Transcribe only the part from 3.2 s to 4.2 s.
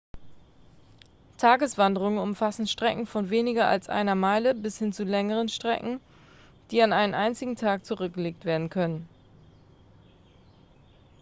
weniger als einer